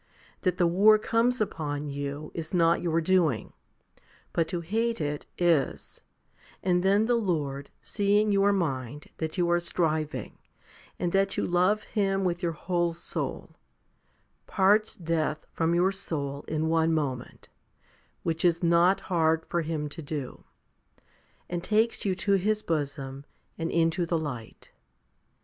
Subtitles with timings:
[0.41, 3.53] That the war comes upon you is not your doing,
[4.33, 6.01] but to hate it, is;
[6.63, 10.39] and then the Lord, seeing your mind, that you are striving,
[10.97, 13.51] and that you love Him with your whole soul,
[14.47, 17.49] parts death from your soul in one moment
[18.23, 20.43] which is not hard for Him to do
[21.47, 23.23] and takes you to His bosom
[23.55, 24.71] and into the light.